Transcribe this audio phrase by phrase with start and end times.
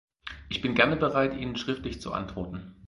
[0.49, 2.73] Ich bin gerne bereit, Ihnen schriftlich zu antworten.